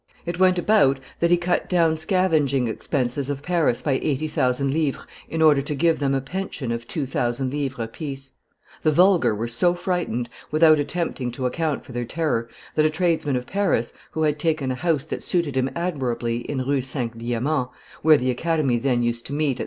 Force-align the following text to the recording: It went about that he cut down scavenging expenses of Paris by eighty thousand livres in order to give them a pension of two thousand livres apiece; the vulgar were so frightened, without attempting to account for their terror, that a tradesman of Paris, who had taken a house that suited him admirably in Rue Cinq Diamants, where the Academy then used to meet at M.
It 0.25 0.39
went 0.39 0.57
about 0.57 0.99
that 1.19 1.29
he 1.29 1.37
cut 1.37 1.69
down 1.69 1.95
scavenging 1.95 2.67
expenses 2.67 3.29
of 3.29 3.43
Paris 3.43 3.83
by 3.83 3.99
eighty 4.01 4.27
thousand 4.27 4.73
livres 4.73 5.03
in 5.29 5.43
order 5.43 5.61
to 5.61 5.75
give 5.75 5.99
them 5.99 6.15
a 6.15 6.21
pension 6.21 6.71
of 6.71 6.87
two 6.87 7.05
thousand 7.05 7.51
livres 7.53 7.77
apiece; 7.85 8.31
the 8.81 8.89
vulgar 8.91 9.35
were 9.35 9.47
so 9.47 9.75
frightened, 9.75 10.27
without 10.49 10.79
attempting 10.79 11.29
to 11.33 11.45
account 11.45 11.85
for 11.85 11.91
their 11.91 12.03
terror, 12.05 12.49
that 12.73 12.83
a 12.83 12.89
tradesman 12.89 13.35
of 13.35 13.45
Paris, 13.45 13.93
who 14.13 14.23
had 14.23 14.39
taken 14.39 14.71
a 14.71 14.73
house 14.73 15.05
that 15.05 15.21
suited 15.21 15.55
him 15.55 15.69
admirably 15.75 16.37
in 16.49 16.65
Rue 16.67 16.81
Cinq 16.81 17.15
Diamants, 17.19 17.69
where 18.01 18.17
the 18.17 18.31
Academy 18.31 18.79
then 18.79 19.03
used 19.03 19.27
to 19.27 19.33
meet 19.33 19.59
at 19.59 19.59
M. 19.59 19.59